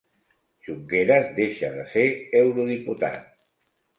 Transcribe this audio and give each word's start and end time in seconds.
Junqueras 0.67 1.25
deixa 1.41 1.69
de 1.77 1.85
ser 1.93 2.09
eurodiputat 2.41 3.17